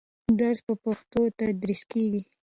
درس 0.39 0.59
په 0.67 0.73
پښتو 0.83 1.21
تدریس 1.39 1.81
کېږي. 1.91 2.21